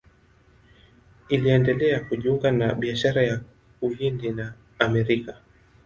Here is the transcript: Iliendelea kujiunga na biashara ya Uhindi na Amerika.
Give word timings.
Iliendelea 1.29 1.99
kujiunga 1.99 2.51
na 2.51 2.73
biashara 2.73 3.21
ya 3.23 3.41
Uhindi 3.81 4.29
na 4.31 4.53
Amerika. 4.79 5.37